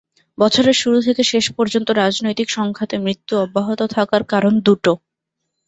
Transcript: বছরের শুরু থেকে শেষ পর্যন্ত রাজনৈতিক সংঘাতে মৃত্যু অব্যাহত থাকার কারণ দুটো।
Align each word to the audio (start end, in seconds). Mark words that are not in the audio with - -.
বছরের 0.37 0.75
শুরু 0.75 0.97
থেকে 1.01 1.21
শেষ 1.23 1.45
পর্যন্ত 1.57 1.87
রাজনৈতিক 2.01 2.47
সংঘাতে 2.49 2.95
মৃত্যু 2.97 3.33
অব্যাহত 3.37 3.81
থাকার 3.95 4.23
কারণ 4.23 4.53
দুটো। 4.59 4.91